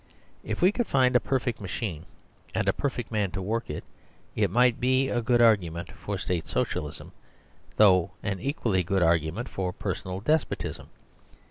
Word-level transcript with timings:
If 0.43 0.63
we 0.63 0.71
could 0.71 0.87
find 0.87 1.15
a 1.15 1.19
perfect 1.19 1.61
machine, 1.61 2.07
and 2.55 2.67
a 2.67 2.73
perfect 2.73 3.11
man 3.11 3.29
to 3.33 3.39
work 3.43 3.69
it, 3.69 3.83
it 4.35 4.49
might 4.49 4.79
be 4.79 5.09
a 5.09 5.21
good 5.21 5.41
argument 5.43 5.91
for 5.91 6.17
State 6.17 6.47
Socialism, 6.47 7.11
though 7.75 8.09
an 8.23 8.39
equally 8.39 8.81
good 8.81 9.03
argument 9.03 9.47
for 9.47 9.71
personal 9.71 10.19
despotism. 10.19 10.89